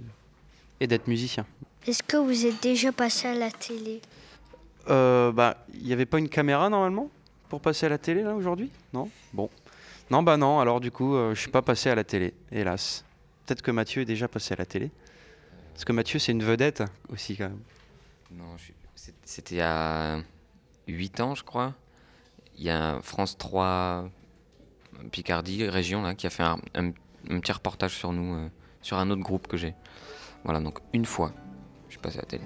et 0.79 0.87
d'être 0.87 1.07
musicien. 1.07 1.45
Est-ce 1.85 2.03
que 2.03 2.17
vous 2.17 2.45
êtes 2.45 2.61
déjà 2.61 2.91
passé 2.91 3.27
à 3.27 3.35
la 3.35 3.51
télé? 3.51 4.01
Euh, 4.87 5.31
bah, 5.31 5.57
il 5.73 5.85
n'y 5.85 5.93
avait 5.93 6.05
pas 6.05 6.19
une 6.19 6.29
caméra 6.29 6.69
normalement 6.69 7.09
pour 7.49 7.61
passer 7.61 7.85
à 7.85 7.89
la 7.89 7.97
télé 7.97 8.23
là 8.23 8.33
aujourd'hui? 8.35 8.71
Non? 8.93 9.09
Bon. 9.33 9.49
Non, 10.09 10.23
bah 10.23 10.37
non, 10.37 10.59
alors 10.59 10.79
du 10.79 10.89
coup, 10.91 11.15
euh, 11.15 11.35
je 11.35 11.39
suis 11.41 11.51
pas 11.51 11.61
passé 11.61 11.89
à 11.89 11.95
la 11.95 12.03
télé, 12.03 12.33
hélas. 12.51 13.03
Peut-être 13.45 13.61
que 13.61 13.71
Mathieu 13.71 14.01
est 14.01 14.05
déjà 14.05 14.27
passé 14.27 14.53
à 14.53 14.57
la 14.57 14.65
télé. 14.65 14.89
Parce 15.73 15.85
que 15.85 15.91
Mathieu, 15.93 16.17
c'est 16.19 16.31
une 16.31 16.43
vedette 16.43 16.83
aussi 17.11 17.37
quand 17.37 17.49
même. 17.49 17.59
Non, 18.31 18.57
je- 18.57 18.71
c'était 19.23 19.55
il 19.55 19.57
y 19.59 19.61
a 19.61 20.19
8 20.87 21.19
ans, 21.19 21.35
je 21.35 21.43
crois. 21.43 21.73
Il 22.57 22.63
y 22.63 22.69
a 22.69 22.99
France 23.01 23.37
3 23.37 24.09
Picardie, 25.11 25.65
région, 25.69 26.01
là, 26.01 26.13
qui 26.15 26.27
a 26.27 26.29
fait 26.29 26.43
un, 26.43 26.59
un- 26.75 26.89
un 27.29 27.39
petit 27.39 27.51
reportage 27.53 27.93
sur 27.95 28.11
nous, 28.11 28.35
euh, 28.35 28.49
sur 28.81 28.97
un 28.97 29.09
autre 29.11 29.21
groupe 29.21 29.47
que 29.47 29.55
j'ai. 29.57 29.73
Voilà, 30.43 30.59
donc 30.59 30.79
une 30.93 31.05
fois, 31.05 31.31
je 31.87 31.93
suis 31.93 32.01
passé 32.01 32.17
à 32.17 32.21
la 32.21 32.27
télé. 32.27 32.43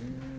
Mm. 0.00 0.37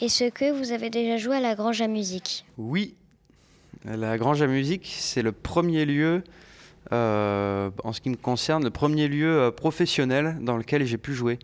Est-ce 0.00 0.30
que 0.30 0.50
vous 0.50 0.72
avez 0.72 0.88
déjà 0.90 1.16
joué 1.18 1.36
à 1.36 1.40
la 1.40 1.54
Grange 1.54 1.80
à 1.82 1.88
musique 1.88 2.44
Oui. 2.56 2.94
La 3.84 4.16
Grange 4.18 4.40
à 4.42 4.46
musique, 4.46 4.94
c'est 4.98 5.22
le 5.22 5.32
premier 5.32 5.84
lieu, 5.84 6.22
euh, 6.92 7.70
en 7.84 7.92
ce 7.92 8.00
qui 8.00 8.10
me 8.10 8.16
concerne, 8.16 8.64
le 8.64 8.70
premier 8.70 9.08
lieu 9.08 9.30
euh, 9.40 9.50
professionnel 9.50 10.38
dans 10.40 10.56
lequel 10.56 10.84
j'ai 10.86 10.98
pu 10.98 11.14
jouer. 11.14 11.38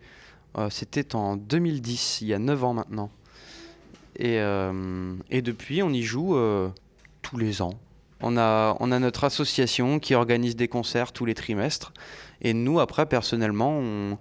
Euh, 0.57 0.69
C'était 0.71 1.15
en 1.15 1.35
2010, 1.35 2.19
il 2.21 2.27
y 2.27 2.33
a 2.33 2.39
9 2.39 2.63
ans 2.63 2.73
maintenant. 2.73 3.11
Et, 4.19 4.39
depuis, 5.41 5.83
on 5.83 5.91
y 5.91 6.01
joue 6.01 6.35
tous 7.21 7.37
les 7.37 7.61
ans. 7.61 7.73
On 8.19 8.35
a, 8.37 8.75
notre 8.99 9.25
association 9.25 9.99
qui 9.99 10.15
organise 10.15 10.55
des 10.55 10.67
concerts 10.67 11.11
tous 11.11 11.25
les 11.25 11.35
trimestres. 11.35 11.93
Et 12.41 12.55
nous, 12.55 12.79
après, 12.79 13.05
personnellement, 13.05 13.77
on- 13.77 14.17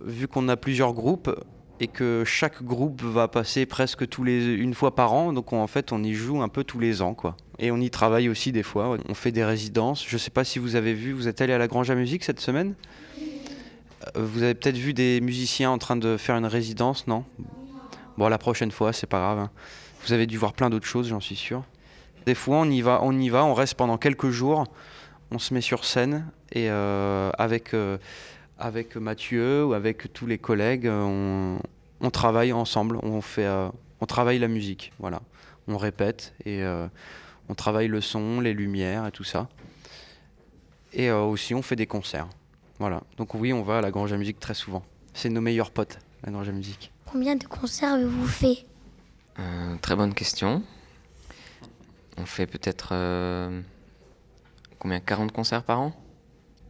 vu 0.00 0.26
qu'on 0.26 0.48
a 0.48 0.56
plusieurs 0.56 0.92
groupes 0.92 1.30
et 1.82 1.88
que 1.88 2.22
chaque 2.24 2.62
groupe 2.62 3.02
va 3.02 3.26
passer 3.26 3.66
presque 3.66 4.08
tous 4.08 4.22
les, 4.22 4.54
une 4.54 4.72
fois 4.72 4.94
par 4.94 5.12
an, 5.12 5.32
donc 5.32 5.52
on- 5.52 5.60
en 5.60 5.66
fait, 5.66 5.90
on 5.92 6.02
y 6.04 6.14
joue 6.14 6.40
un 6.40 6.48
peu 6.48 6.62
tous 6.62 6.78
les 6.78 7.02
ans. 7.02 7.12
quoi. 7.12 7.36
Et 7.58 7.72
on 7.72 7.76
y 7.78 7.90
travaille 7.90 8.28
aussi 8.28 8.52
des 8.52 8.62
fois. 8.62 8.96
On 9.08 9.14
fait 9.14 9.32
des 9.32 9.44
résidences. 9.44 10.06
Je 10.06 10.14
ne 10.14 10.18
sais 10.18 10.30
pas 10.30 10.44
si 10.44 10.60
vous 10.60 10.76
avez 10.76 10.94
vu, 10.94 11.12
vous 11.12 11.26
êtes 11.26 11.40
allé 11.40 11.52
à 11.52 11.58
la 11.58 11.66
Grange 11.66 11.90
à 11.90 11.96
Musique 11.96 12.22
cette 12.22 12.38
semaine? 12.40 12.74
Euh, 13.18 14.22
Vous 14.24 14.42
avez 14.44 14.54
peut-être 14.54 14.76
vu 14.78 14.94
des 14.94 15.20
musiciens 15.20 15.70
en 15.70 15.78
train 15.78 15.96
de 15.96 16.16
faire 16.16 16.36
une 16.36 16.46
résidence, 16.46 17.06
non? 17.08 17.24
Bon, 18.16 18.28
la 18.28 18.38
prochaine 18.38 18.70
fois, 18.70 18.92
c'est 18.92 19.06
pas 19.08 19.18
grave. 19.18 19.38
hein. 19.40 19.50
Vous 20.06 20.12
avez 20.12 20.26
dû 20.26 20.36
voir 20.38 20.52
plein 20.52 20.70
d'autres 20.70 20.86
choses, 20.86 21.08
j'en 21.08 21.20
suis 21.20 21.36
sûr. 21.36 21.64
Des 22.26 22.34
fois, 22.36 22.58
on 22.58 22.70
y 22.70 22.80
va, 22.80 23.00
on 23.02 23.18
y 23.18 23.28
va, 23.28 23.44
on 23.44 23.54
reste 23.54 23.74
pendant 23.74 23.98
quelques 23.98 24.30
jours, 24.30 24.64
on 25.32 25.38
se 25.40 25.52
met 25.54 25.60
sur 25.60 25.84
scène 25.84 26.26
et 26.52 26.68
euh, 26.70 27.30
avec 27.38 27.74
euh, 27.74 27.98
avec 28.62 28.96
Mathieu 28.96 29.64
ou 29.64 29.72
avec 29.74 30.12
tous 30.12 30.26
les 30.26 30.38
collègues, 30.38 30.86
euh, 30.86 31.02
on, 31.02 31.58
on 32.00 32.10
travaille 32.10 32.52
ensemble, 32.52 32.98
on 33.02 33.20
fait, 33.20 33.44
euh, 33.44 33.68
on 34.00 34.06
travaille 34.06 34.38
la 34.38 34.48
musique, 34.48 34.92
voilà. 35.00 35.20
On 35.66 35.76
répète 35.76 36.34
et 36.44 36.62
euh, 36.62 36.86
on 37.48 37.54
travaille 37.54 37.88
le 37.88 38.00
son, 38.00 38.40
les 38.40 38.54
lumières 38.54 39.06
et 39.06 39.10
tout 39.10 39.24
ça. 39.24 39.48
Et 40.92 41.10
euh, 41.10 41.22
aussi, 41.22 41.54
on 41.54 41.62
fait 41.62 41.76
des 41.76 41.86
concerts, 41.86 42.28
voilà. 42.78 43.02
Donc 43.16 43.34
oui, 43.34 43.52
on 43.52 43.62
va 43.62 43.78
à 43.78 43.80
la 43.80 43.90
Grange 43.90 44.12
à 44.12 44.16
Musique 44.16 44.38
très 44.38 44.54
souvent. 44.54 44.84
C'est 45.12 45.28
nos 45.28 45.40
meilleurs 45.40 45.72
potes, 45.72 45.98
la 46.24 46.30
Grange 46.30 46.48
à 46.48 46.52
Musique. 46.52 46.92
Combien 47.06 47.34
de 47.34 47.44
concerts 47.44 47.94
avez-vous 47.94 48.26
fait? 48.26 48.64
Euh, 49.38 49.76
très 49.82 49.96
bonne 49.96 50.14
question. 50.14 50.62
On 52.16 52.26
fait 52.26 52.46
peut-être 52.46 52.90
euh, 52.92 53.60
combien? 54.78 55.00
40 55.00 55.32
concerts 55.32 55.64
par 55.64 55.80
an? 55.80 55.92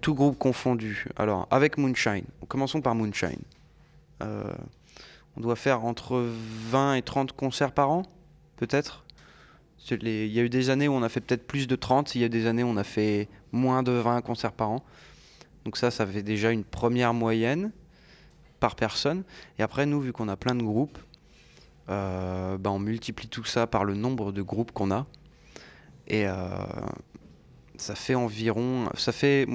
Tout 0.02 0.14
groupe 0.14 0.36
confondu. 0.36 1.06
Alors, 1.16 1.46
avec 1.50 1.78
Moonshine, 1.78 2.26
commençons 2.48 2.82
par 2.82 2.94
Moonshine. 2.94 3.40
Euh, 4.22 4.42
on 5.36 5.40
doit 5.40 5.56
faire 5.56 5.84
entre 5.84 6.26
20 6.70 6.94
et 6.94 7.02
30 7.02 7.32
concerts 7.32 7.72
par 7.72 7.90
an, 7.90 8.02
peut-être? 8.56 9.04
Il 9.90 10.08
y 10.08 10.38
a 10.40 10.42
eu 10.42 10.48
des 10.48 10.70
années 10.70 10.88
où 10.88 10.92
on 10.92 11.02
a 11.02 11.08
fait 11.08 11.20
peut-être 11.20 11.46
plus 11.46 11.66
de 11.66 11.76
30, 11.76 12.14
il 12.14 12.20
y 12.20 12.24
a 12.24 12.28
des 12.28 12.46
années 12.46 12.62
où 12.64 12.68
on 12.68 12.76
a 12.76 12.84
fait 12.84 13.28
moins 13.52 13.82
de 13.82 13.92
20 13.92 14.20
concerts 14.22 14.52
par 14.52 14.70
an. 14.70 14.84
Donc 15.64 15.76
ça, 15.76 15.90
ça 15.90 16.06
fait 16.06 16.22
déjà 16.22 16.50
une 16.50 16.64
première 16.64 17.14
moyenne 17.14 17.72
par 18.60 18.74
personne. 18.76 19.22
Et 19.58 19.62
après, 19.62 19.86
nous, 19.86 20.00
vu 20.00 20.12
qu'on 20.12 20.28
a 20.28 20.36
plein 20.36 20.54
de 20.54 20.62
groupes, 20.62 20.98
euh, 21.88 22.58
bah, 22.58 22.70
on 22.70 22.78
multiplie 22.78 23.28
tout 23.28 23.44
ça 23.44 23.66
par 23.66 23.84
le 23.84 23.94
nombre 23.94 24.32
de 24.32 24.42
groupes 24.42 24.72
qu'on 24.72 24.90
a. 24.90 25.06
Et 26.08 26.26
euh, 26.26 26.34
ça 27.76 27.94
fait 27.94 28.16
environ... 28.16 28.88
Ça 28.96 29.12
fait... 29.12 29.46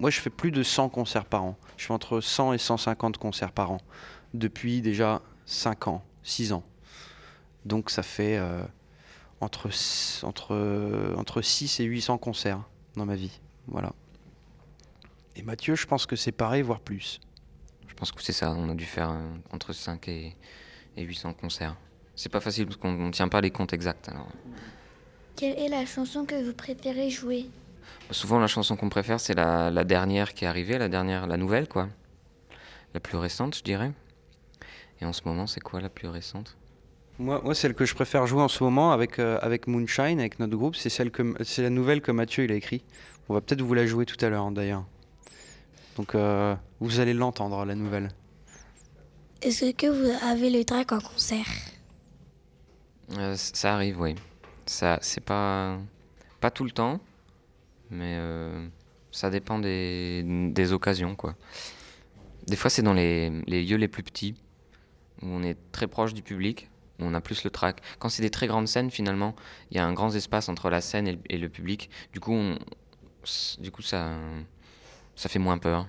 Moi, 0.00 0.10
je 0.10 0.20
fais 0.20 0.30
plus 0.30 0.52
de 0.52 0.62
100 0.62 0.90
concerts 0.90 1.24
par 1.24 1.44
an. 1.44 1.56
Je 1.76 1.86
fais 1.86 1.92
entre 1.92 2.20
100 2.20 2.52
et 2.52 2.58
150 2.58 3.18
concerts 3.18 3.52
par 3.52 3.72
an. 3.72 3.78
Depuis 4.34 4.80
déjà 4.80 5.22
5 5.46 5.88
ans, 5.88 6.04
6 6.22 6.52
ans. 6.52 6.62
Donc 7.64 7.90
ça 7.90 8.02
fait 8.02 8.36
euh, 8.36 8.62
entre, 9.40 9.70
entre, 10.22 11.14
entre 11.16 11.42
6 11.42 11.80
et 11.80 11.84
800 11.84 12.18
concerts 12.18 12.62
dans 12.96 13.06
ma 13.06 13.16
vie. 13.16 13.40
Voilà. 13.66 13.92
Et 15.36 15.42
Mathieu, 15.42 15.74
je 15.74 15.86
pense 15.86 16.06
que 16.06 16.16
c'est 16.16 16.32
pareil, 16.32 16.62
voire 16.62 16.80
plus. 16.80 17.20
Je 17.86 17.94
pense 17.94 18.12
que 18.12 18.22
c'est 18.22 18.32
ça. 18.32 18.52
On 18.52 18.68
a 18.70 18.74
dû 18.74 18.84
faire 18.84 19.10
euh, 19.10 19.36
entre 19.52 19.72
5 19.72 20.06
et, 20.08 20.36
et 20.96 21.02
800 21.02 21.34
concerts. 21.34 21.76
C'est 22.14 22.28
pas 22.28 22.40
facile 22.40 22.66
parce 22.66 22.76
qu'on 22.76 22.92
ne 22.92 23.10
tient 23.10 23.28
pas 23.28 23.40
les 23.40 23.50
comptes 23.50 23.72
exacts. 23.72 24.08
Alors. 24.08 24.28
Quelle 25.36 25.58
est 25.58 25.68
la 25.68 25.86
chanson 25.86 26.24
que 26.24 26.44
vous 26.44 26.52
préférez 26.52 27.10
jouer? 27.10 27.46
Souvent, 28.10 28.38
la 28.38 28.46
chanson 28.46 28.76
qu'on 28.76 28.88
préfère, 28.88 29.20
c'est 29.20 29.34
la, 29.34 29.70
la 29.70 29.84
dernière 29.84 30.32
qui 30.34 30.44
est 30.44 30.48
arrivée, 30.48 30.78
la 30.78 30.88
dernière, 30.88 31.26
la 31.26 31.36
nouvelle, 31.36 31.68
quoi. 31.68 31.88
La 32.94 33.00
plus 33.00 33.18
récente, 33.18 33.56
je 33.56 33.62
dirais. 33.62 33.92
Et 35.00 35.04
en 35.04 35.12
ce 35.12 35.22
moment, 35.24 35.46
c'est 35.46 35.60
quoi 35.60 35.80
la 35.80 35.88
plus 35.88 36.08
récente? 36.08 36.56
Moi, 37.18 37.40
moi 37.42 37.54
celle 37.54 37.74
que 37.74 37.84
je 37.84 37.94
préfère 37.94 38.26
jouer 38.26 38.42
en 38.42 38.48
ce 38.48 38.62
moment 38.62 38.92
avec, 38.92 39.18
euh, 39.18 39.38
avec 39.42 39.66
Moonshine, 39.66 40.20
avec 40.20 40.38
notre 40.38 40.56
groupe, 40.56 40.76
c'est 40.76 40.88
celle 40.88 41.10
que 41.10 41.34
c'est 41.44 41.62
la 41.62 41.70
nouvelle 41.70 42.00
que 42.00 42.12
Mathieu 42.12 42.44
il 42.44 42.52
a 42.52 42.54
écrit. 42.54 42.82
On 43.28 43.34
va 43.34 43.40
peut-être 43.40 43.60
vous 43.60 43.74
la 43.74 43.86
jouer 43.86 44.06
tout 44.06 44.22
à 44.24 44.28
l'heure 44.28 44.50
d'ailleurs. 44.52 44.84
Donc 45.96 46.14
euh, 46.14 46.54
vous 46.80 47.00
allez 47.00 47.14
l'entendre 47.14 47.64
la 47.64 47.74
nouvelle. 47.74 48.10
Est-ce 49.42 49.72
que 49.72 49.86
vous 49.86 50.24
avez 50.24 50.48
le 50.48 50.64
track 50.64 50.92
en 50.92 51.00
concert? 51.00 51.46
Euh, 53.18 53.34
Ça 53.36 53.74
arrive, 53.74 54.00
oui. 54.00 54.14
Ça, 54.66 54.98
c'est 55.00 55.24
pas, 55.24 55.76
pas 56.40 56.50
tout 56.50 56.64
le 56.64 56.70
temps, 56.70 57.00
mais 57.90 58.16
euh, 58.18 58.66
ça 59.10 59.30
dépend 59.30 59.58
des, 59.58 60.72
occasions, 60.72 61.14
quoi. 61.14 61.34
Des 62.46 62.56
fois, 62.56 62.70
c'est 62.70 62.82
dans 62.82 62.94
les, 62.94 63.30
lieux 63.46 63.76
les 63.76 63.88
plus 63.88 64.02
petits, 64.02 64.34
où 65.22 65.26
on 65.26 65.42
est 65.42 65.56
très 65.72 65.86
proche 65.86 66.14
du 66.14 66.22
public, 66.22 66.70
où 66.98 67.04
on 67.04 67.14
a 67.14 67.20
plus 67.20 67.44
le 67.44 67.50
track. 67.50 67.80
Quand 67.98 68.08
c'est 68.08 68.22
des 68.22 68.30
très 68.30 68.46
grandes 68.46 68.68
scènes, 68.68 68.90
finalement, 68.90 69.34
il 69.70 69.76
y 69.76 69.80
a 69.80 69.86
un 69.86 69.92
grand 69.92 70.14
espace 70.14 70.48
entre 70.48 70.70
la 70.70 70.80
scène 70.80 71.18
et 71.28 71.38
le, 71.38 71.48
public. 71.48 71.90
Du 72.12 72.20
coup, 72.20 72.32
on- 72.32 72.58
du 73.58 73.70
coup 73.70 73.82
ça, 73.82 74.16
ça 75.14 75.28
fait 75.28 75.38
moins 75.38 75.58
peur, 75.58 75.86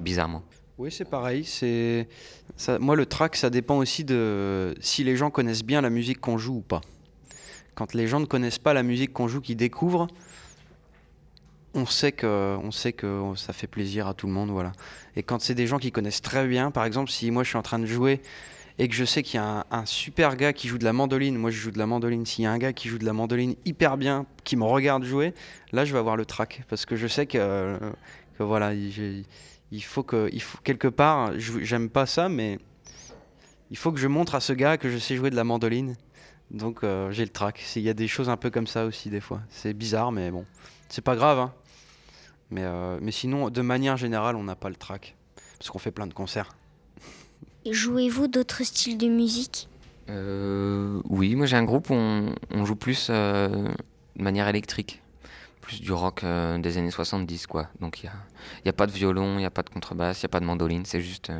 bizarrement. 0.00 0.42
Oui, 0.76 0.90
c'est 0.90 1.04
pareil. 1.04 1.44
C'est 1.44 2.08
moi 2.80 2.96
le 2.96 3.06
track, 3.06 3.36
ça 3.36 3.48
dépend 3.48 3.76
aussi 3.78 4.02
de 4.04 4.74
si 4.80 5.04
les 5.04 5.16
gens 5.16 5.30
connaissent 5.30 5.62
bien 5.62 5.80
la 5.80 5.90
musique 5.90 6.20
qu'on 6.20 6.36
joue 6.36 6.56
ou 6.56 6.62
pas. 6.62 6.80
Quand 7.74 7.94
les 7.94 8.06
gens 8.08 8.20
ne 8.20 8.26
connaissent 8.26 8.58
pas 8.58 8.72
la 8.72 8.82
musique 8.82 9.12
qu'on 9.12 9.28
joue, 9.28 9.40
qu'ils 9.40 9.56
découvrent, 9.56 10.08
on 11.74 11.86
sait 11.86 12.12
que 12.12 12.56
on 12.62 12.70
sait 12.70 12.92
que 12.92 13.32
ça 13.36 13.52
fait 13.52 13.66
plaisir 13.66 14.06
à 14.06 14.14
tout 14.14 14.26
le 14.26 14.32
monde, 14.32 14.50
voilà. 14.50 14.72
Et 15.16 15.22
quand 15.22 15.40
c'est 15.40 15.54
des 15.54 15.66
gens 15.66 15.78
qui 15.78 15.92
connaissent 15.92 16.22
très 16.22 16.46
bien, 16.46 16.70
par 16.70 16.84
exemple, 16.84 17.10
si 17.10 17.30
moi 17.30 17.42
je 17.42 17.48
suis 17.48 17.58
en 17.58 17.62
train 17.62 17.78
de 17.78 17.86
jouer 17.86 18.20
et 18.78 18.88
que 18.88 18.94
je 18.94 19.04
sais 19.04 19.22
qu'il 19.22 19.38
y 19.38 19.42
a 19.42 19.66
un, 19.70 19.86
super 19.86 20.36
gars 20.36 20.52
qui 20.52 20.66
joue 20.68 20.78
de 20.78 20.84
la 20.84 20.92
mandoline, 20.92 21.36
moi 21.36 21.50
je 21.50 21.58
joue 21.58 21.70
de 21.70 21.78
la 21.78 21.86
mandoline, 21.86 22.26
s'il 22.26 22.44
y 22.44 22.46
a 22.46 22.52
un 22.52 22.58
gars 22.58 22.72
qui 22.72 22.88
joue 22.88 22.98
de 22.98 23.04
la 23.04 23.12
mandoline 23.12 23.54
hyper 23.64 23.96
bien, 23.96 24.26
qui 24.44 24.56
me 24.56 24.64
regarde 24.64 25.04
jouer, 25.04 25.32
là 25.72 25.84
je 25.84 25.92
vais 25.92 25.98
avoir 25.98 26.16
le 26.16 26.24
track 26.24 26.62
parce 26.68 26.84
que 26.86 26.96
je 26.96 27.06
sais 27.06 27.26
que, 27.26 27.78
que 28.38 28.42
voilà, 28.42 28.74
il- 28.74 29.24
il 29.70 29.82
faut 29.82 30.02
que, 30.02 30.30
quelque 30.62 30.88
part, 30.88 31.32
j'aime 31.38 31.88
pas 31.88 32.06
ça, 32.06 32.28
mais 32.28 32.58
il 33.70 33.76
faut 33.76 33.92
que 33.92 33.98
je 33.98 34.06
montre 34.08 34.34
à 34.34 34.40
ce 34.40 34.52
gars 34.52 34.76
que 34.76 34.88
je 34.88 34.98
sais 34.98 35.16
jouer 35.16 35.30
de 35.30 35.36
la 35.36 35.44
mandoline. 35.44 35.96
Donc 36.50 36.84
euh, 36.84 37.10
j'ai 37.10 37.24
le 37.24 37.30
track. 37.30 37.60
Il 37.76 37.82
y 37.82 37.88
a 37.88 37.94
des 37.94 38.06
choses 38.06 38.28
un 38.28 38.36
peu 38.36 38.50
comme 38.50 38.66
ça 38.66 38.84
aussi 38.84 39.10
des 39.10 39.20
fois. 39.20 39.40
C'est 39.48 39.72
bizarre, 39.72 40.12
mais 40.12 40.30
bon, 40.30 40.44
c'est 40.88 41.02
pas 41.02 41.16
grave. 41.16 41.38
hein. 41.38 41.52
Mais, 42.50 42.62
euh, 42.64 42.98
mais 43.00 43.10
sinon, 43.10 43.50
de 43.50 43.62
manière 43.62 43.96
générale, 43.96 44.36
on 44.36 44.44
n'a 44.44 44.56
pas 44.56 44.68
le 44.68 44.76
track 44.76 45.16
parce 45.58 45.70
qu'on 45.70 45.78
fait 45.78 45.90
plein 45.90 46.06
de 46.06 46.14
concerts. 46.14 46.56
Jouez-vous 47.68 48.28
d'autres 48.28 48.64
styles 48.64 48.98
de 48.98 49.08
musique? 49.08 49.68
Euh, 50.10 51.00
oui, 51.08 51.34
moi 51.34 51.46
j'ai 51.46 51.56
un 51.56 51.64
groupe 51.64 51.88
où 51.88 51.94
on, 51.94 52.34
on 52.50 52.64
joue 52.66 52.76
plus 52.76 53.08
euh, 53.08 53.48
de 54.16 54.22
manière 54.22 54.48
électrique. 54.48 55.00
Plus 55.62 55.80
du 55.80 55.92
rock 55.92 56.24
euh, 56.24 56.58
des 56.58 56.76
années 56.76 56.90
70, 56.90 57.46
quoi. 57.46 57.68
Donc 57.80 58.02
il 58.02 58.06
n'y 58.06 58.10
a, 58.10 58.16
il 58.62 58.66
y 58.66 58.68
a 58.68 58.74
pas 58.74 58.86
de 58.86 58.92
violon, 58.92 59.34
il 59.36 59.38
n'y 59.38 59.44
a 59.46 59.50
pas 59.50 59.62
de 59.62 59.70
contrebasse, 59.70 60.20
il 60.20 60.26
n'y 60.26 60.28
a 60.28 60.32
pas 60.32 60.40
de 60.40 60.44
mandoline, 60.44 60.84
c'est 60.84 61.00
juste 61.00 61.32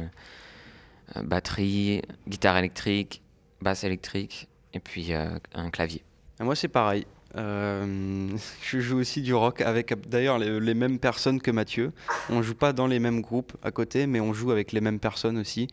batterie, 1.23 2.01
guitare 2.27 2.57
électrique, 2.57 3.23
basse 3.61 3.85
électrique 3.85 4.49
et 4.73 4.81
puis 4.81 5.13
euh, 5.13 5.39
un 5.55 5.71
clavier. 5.71 6.05
Et 6.41 6.45
moi, 6.45 6.55
c'est 6.55 6.69
pareil. 6.69 7.07
Euh, 7.37 8.29
je 8.63 8.81
joue 8.81 8.99
aussi 8.99 9.23
du 9.23 9.35
rock 9.35 9.61
avec 9.61 9.93
d'ailleurs 10.09 10.39
les, 10.39 10.61
les 10.61 10.75
mêmes 10.75 10.99
personnes 10.99 11.41
que 11.41 11.51
Mathieu. 11.51 11.93
On 12.31 12.43
joue 12.43 12.55
pas 12.55 12.73
dans 12.73 12.87
les 12.87 12.99
mêmes 12.99 13.21
groupes 13.21 13.53
à 13.63 13.71
côté, 13.71 14.07
mais 14.07 14.21
on 14.21 14.33
joue 14.33 14.51
avec 14.51 14.73
les 14.73 14.81
mêmes 14.81 15.01
personnes 15.01 15.39
aussi. 15.39 15.69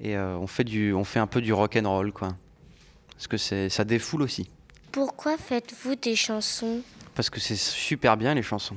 Et 0.00 0.16
euh, 0.16 0.36
on 0.36 0.46
fait 0.46 0.64
du, 0.64 0.92
on 0.92 1.04
fait 1.04 1.20
un 1.20 1.26
peu 1.26 1.40
du 1.40 1.52
rock 1.52 1.76
and 1.82 1.88
roll, 1.88 2.12
quoi. 2.12 2.28
Parce 3.12 3.28
que 3.28 3.36
ça 3.68 3.84
défoule 3.84 4.22
aussi. 4.22 4.50
Pourquoi 4.92 5.36
faites-vous 5.38 5.94
des 5.94 6.16
chansons? 6.16 6.80
Parce 7.14 7.30
que 7.30 7.38
c'est 7.40 7.56
super 7.56 8.16
bien 8.16 8.34
les 8.34 8.42
chansons. 8.42 8.76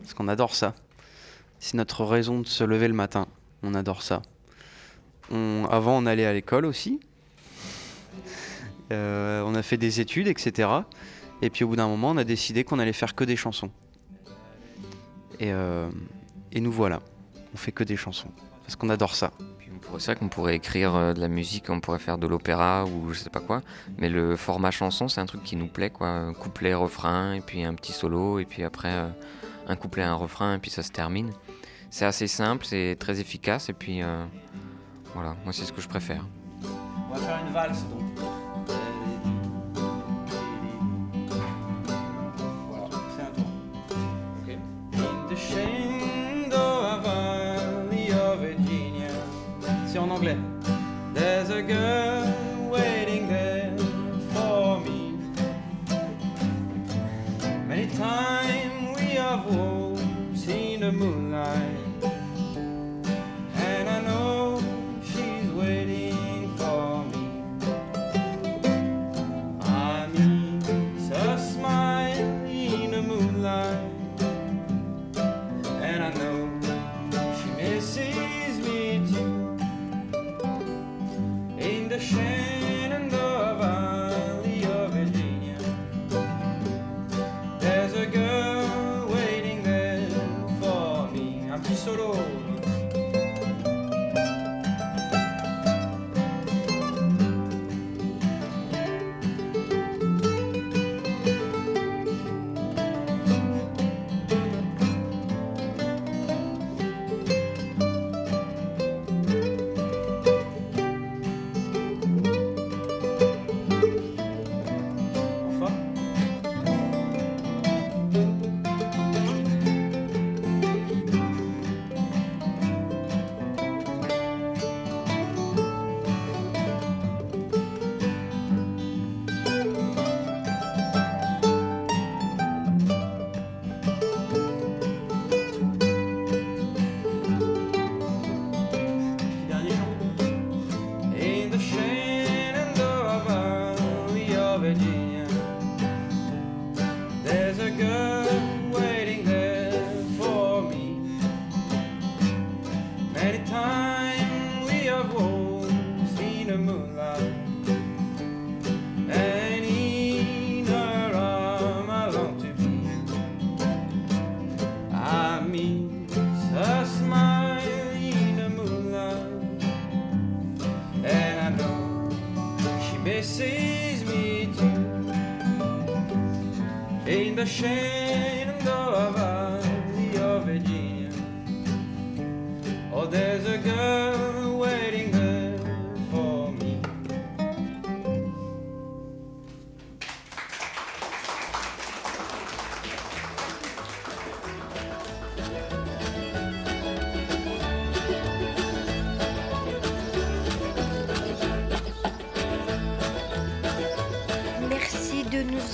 Parce 0.00 0.14
qu'on 0.14 0.28
adore 0.28 0.54
ça. 0.54 0.74
C'est 1.58 1.74
notre 1.74 2.04
raison 2.04 2.40
de 2.40 2.46
se 2.46 2.64
lever 2.64 2.86
le 2.88 2.94
matin. 2.94 3.26
On 3.62 3.74
adore 3.74 4.02
ça. 4.02 4.22
On- 5.30 5.66
avant, 5.70 5.96
on 5.98 6.06
allait 6.06 6.26
à 6.26 6.32
l'école 6.32 6.66
aussi. 6.66 7.00
Euh, 8.92 9.42
on 9.44 9.54
a 9.54 9.62
fait 9.62 9.76
des 9.76 10.00
études, 10.00 10.28
etc. 10.28 10.68
Et 11.42 11.50
puis 11.50 11.64
au 11.64 11.68
bout 11.68 11.76
d'un 11.76 11.88
moment, 11.88 12.10
on 12.10 12.16
a 12.16 12.24
décidé 12.24 12.64
qu'on 12.64 12.78
allait 12.78 12.92
faire 12.92 13.14
que 13.14 13.24
des 13.24 13.36
chansons. 13.36 13.70
Et, 15.38 15.52
euh, 15.52 15.88
et 16.52 16.60
nous 16.60 16.72
voilà. 16.72 17.00
On 17.54 17.56
fait 17.56 17.72
que 17.72 17.84
des 17.84 17.96
chansons. 17.96 18.30
Parce 18.62 18.76
qu'on 18.76 18.90
adore 18.90 19.14
ça. 19.14 19.32
C'est 19.98 20.12
vrai 20.12 20.16
qu'on 20.16 20.28
pourrait 20.28 20.56
écrire 20.56 20.94
euh, 20.94 21.12
de 21.14 21.20
la 21.20 21.28
musique, 21.28 21.70
on 21.70 21.80
pourrait 21.80 21.98
faire 21.98 22.18
de 22.18 22.26
l'opéra 22.26 22.84
ou 22.84 23.12
je 23.12 23.18
sais 23.18 23.30
pas 23.30 23.40
quoi, 23.40 23.62
mais 23.96 24.08
le 24.08 24.36
format 24.36 24.70
chanson, 24.70 25.08
c'est 25.08 25.20
un 25.20 25.26
truc 25.26 25.42
qui 25.42 25.56
nous 25.56 25.66
plaît, 25.66 25.90
quoi. 25.90 26.32
Couplet, 26.38 26.74
refrain, 26.74 27.32
et 27.32 27.40
puis 27.40 27.64
un 27.64 27.74
petit 27.74 27.92
solo, 27.92 28.38
et 28.38 28.44
puis 28.44 28.62
après 28.64 28.92
euh, 28.92 29.08
un 29.66 29.76
couplet, 29.76 30.02
un 30.02 30.14
refrain, 30.14 30.54
et 30.54 30.58
puis 30.58 30.70
ça 30.70 30.82
se 30.82 30.90
termine. 30.90 31.32
C'est 31.90 32.04
assez 32.04 32.26
simple, 32.26 32.66
c'est 32.66 32.96
très 32.98 33.20
efficace, 33.20 33.70
et 33.70 33.72
puis 33.72 34.02
euh, 34.02 34.24
voilà, 35.14 35.36
moi 35.44 35.52
c'est 35.52 35.64
ce 35.64 35.72
que 35.72 35.80
je 35.80 35.88
préfère. 35.88 36.24
On 37.10 37.14
va 37.14 37.20
faire 37.20 37.40
une 37.46 37.52
valse 37.52 37.82
donc. 37.84 38.28
Girl 51.68 52.07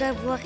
avoir. 0.05 0.39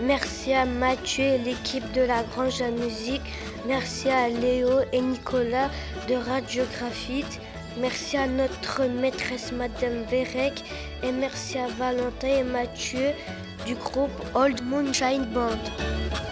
Merci 0.00 0.52
à 0.52 0.64
Mathieu 0.64 1.24
et 1.24 1.38
l'équipe 1.38 1.90
de 1.92 2.02
la 2.02 2.22
Grange 2.22 2.60
à 2.62 2.70
Musique. 2.70 3.22
Merci 3.66 4.08
à 4.08 4.28
Léo 4.28 4.80
et 4.92 5.00
Nicolas 5.00 5.70
de 6.08 6.14
Radio 6.14 6.64
Graphite. 6.78 7.40
Merci 7.78 8.16
à 8.16 8.26
notre 8.26 8.84
maîtresse 8.84 9.52
Madame 9.52 10.02
Vérec. 10.10 10.64
Et 11.02 11.12
merci 11.12 11.58
à 11.58 11.68
Valentin 11.78 12.28
et 12.28 12.44
Mathieu 12.44 13.10
du 13.66 13.74
groupe 13.74 14.10
Old 14.34 14.62
Moonshine 14.64 15.26
Band. 15.26 16.25